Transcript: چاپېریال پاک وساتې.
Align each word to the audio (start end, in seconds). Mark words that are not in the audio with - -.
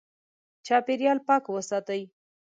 چاپېریال 0.65 1.19
پاک 1.27 1.43
وساتې. 1.53 2.01